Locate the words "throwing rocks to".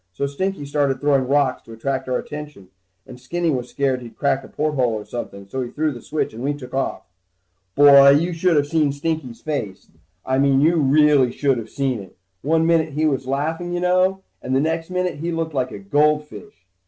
0.99-1.73